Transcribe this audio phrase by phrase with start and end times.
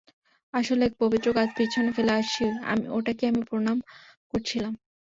[0.53, 2.43] আসলে, এক পবিত্র গাছ পিছনে ফেলে আসছি,
[2.89, 3.77] ওটাকেই আমি প্রণাম
[4.31, 4.73] করছিলাম।